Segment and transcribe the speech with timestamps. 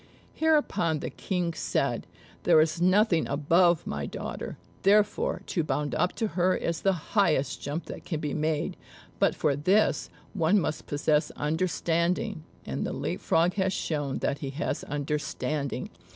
[0.33, 2.07] Hereupon the King said,
[2.41, 7.61] "There is nothing above my daughter; therefore to bound up to her is the highest
[7.61, 8.77] jump that can be made;
[9.19, 14.49] but for this, one must possess understanding, and the Leap frog has shown that he
[14.49, 15.91] has understanding.